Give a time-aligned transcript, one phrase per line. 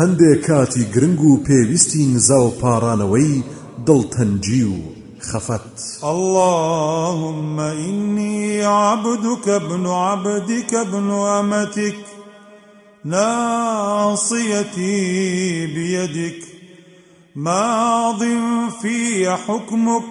[0.00, 3.34] هەندێک کاتی گرنگ و پێویستی نزا و پارانەوەی
[5.20, 6.04] خفت.
[6.04, 11.96] اللهم إني عبدك ابن عبدك ابن أمتك
[13.04, 14.86] ناصيتي
[15.66, 16.42] بيدك
[17.36, 18.22] ماض
[18.82, 20.04] في حكمك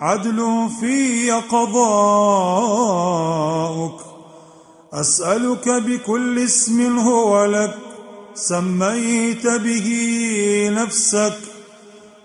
[0.00, 2.32] عدل في قضاؤك
[4.92, 7.91] أسألك بكل اسم هو لك
[8.34, 9.88] سميت به
[10.72, 11.38] نفسك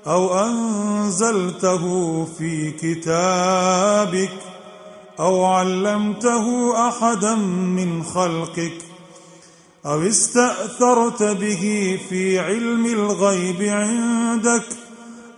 [0.07, 1.83] أو أنزلته
[2.25, 4.31] في كتابك
[5.19, 8.77] أو علمته أحدا من خلقك
[9.85, 14.65] أو استأثرت به في علم الغيب عندك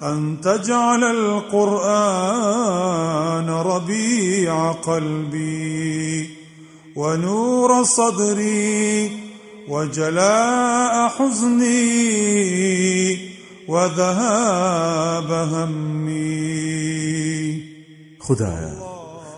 [0.03, 2.29] أن تجعل القرآن
[3.49, 6.29] ربيع قلبي
[6.95, 9.28] ونور صدري
[9.69, 11.89] وجلاء حزني
[13.67, 16.89] وذهاب همي.
[18.19, 18.75] خدايا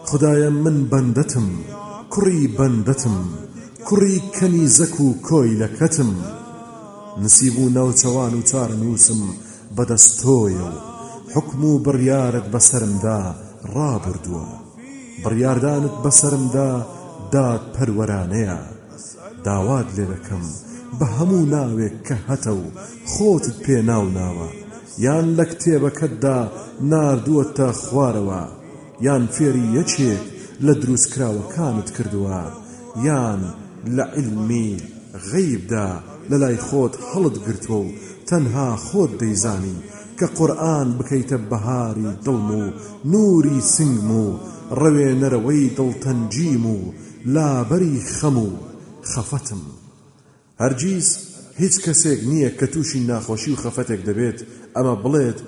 [0.06, 1.50] خدايا من بندتم
[2.10, 3.26] كري بندتم
[3.86, 6.14] كري كنيزكو كوي لكتم
[7.18, 9.34] نسيبو نوتوان وتار نوسم
[9.78, 10.80] بەدەستۆیە و
[11.34, 13.20] حکم و بڕیارت بەسرمدا
[13.74, 14.48] ڕابردووە
[15.24, 16.72] بڕیاردانت بەسرمدا
[17.34, 18.60] داد پەروەرانەیە
[19.48, 20.46] داوات لێ دەکەم.
[20.98, 22.64] بە هەموو ناوێک کە هەتە و
[23.12, 24.50] خۆتت پێ ناو ناوە.
[25.06, 26.40] یان لە کتێبەکەتدا
[26.92, 28.44] ناردووەتە خوارەوە.
[29.06, 30.24] یان فێری یەکێک
[30.66, 32.42] لە دروستکراوەکانت کردووە.
[33.08, 33.42] یان
[33.96, 34.72] لە علمی
[35.30, 35.90] غەیبدا
[36.30, 37.94] لە لای خۆت هەڵت گرتووە و
[38.30, 39.78] تەنها خۆت دەیزانی
[40.18, 42.64] کە قورآن بکەیتە بەهاری دڵم و
[43.14, 44.28] نوری سنگم و
[44.80, 46.78] ڕەوێنەرەوەی دڵتەنجیم و
[47.36, 48.50] لابەری خەم و
[49.14, 49.62] خەفەتم.
[50.62, 51.08] هەرگیز
[51.62, 54.40] هیچ کەسێک نییە کە تووشی ناخۆشی و خەفەتێک دەبێت
[54.76, 55.40] ئەمە بڵێت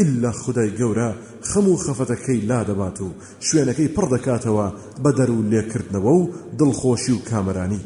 [0.00, 1.10] ئللا خدای گەورە
[1.50, 3.08] خەم و خەفەتەکەی لا دەبات و
[3.46, 4.66] شوێنەکەی پڕ دەکاتەوە
[5.02, 7.82] بە دەر و لێکردنەوە و دڵخۆشی و کامرانی.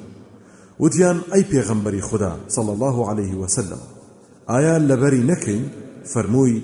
[0.80, 3.82] وتیان ئەی پێغەمبەری خوددا صلى الله عليه وسلم
[4.50, 5.64] ئایا لەبەری نەکەین؟
[6.12, 6.62] فەرمووی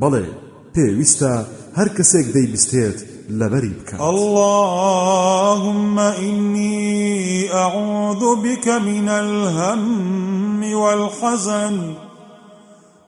[0.00, 0.26] بەڵێ
[0.74, 1.32] پێویستە
[1.78, 2.98] هەر کەسێک دەیبستێت
[3.40, 11.76] لەبەری بکات اللهم إني أعوذ بك من الهم والحزن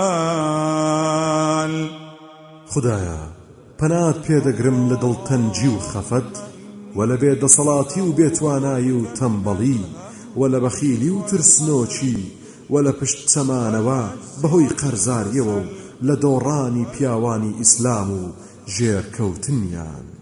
[2.68, 3.20] خدایا
[3.80, 6.55] پەنات پێدەگرم لە دڵتەنجی و خەفەت
[6.96, 9.82] و لە بێدەسەڵاتی و بێتوانایی و تەمبەڵی
[10.40, 12.18] و لە بەخیلی و ترسنۆچی
[12.72, 14.02] و لە پشت چەمانەوە
[14.42, 15.70] بەهۆی قەرزاریەوە و
[16.08, 18.24] لە دۆڕانی پیاوانی ئیسلام و
[18.74, 20.15] ژێرکەوتنیان